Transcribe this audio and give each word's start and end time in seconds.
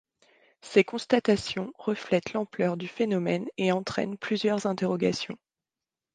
Ces 0.61 0.83
constatations 0.83 1.71
reflètent 1.77 2.33
l'ampleur 2.33 2.75
du 2.75 2.87
phénomène 2.87 3.45
et 3.57 3.71
entraînent 3.71 4.17
plusieurs 4.17 4.65
interrogations. 4.65 5.37